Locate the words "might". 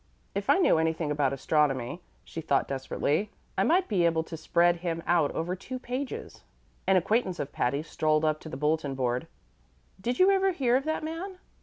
3.63-3.87